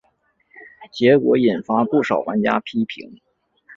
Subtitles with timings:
[0.91, 3.21] 结果引发不少玩家批评。